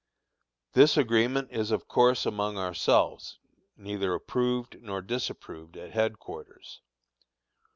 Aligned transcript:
This 0.73 0.97
agreement 0.97 1.51
is 1.51 1.69
of 1.69 1.87
course 1.87 2.25
among 2.25 2.57
ourselves, 2.57 3.37
neither 3.77 4.15
approved 4.15 4.81
nor 4.81 4.99
disapproved 4.99 5.77
at 5.77 5.91
headquarters. 5.91 6.81